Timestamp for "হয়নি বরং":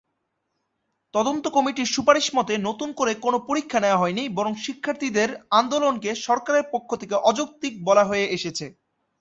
4.01-4.53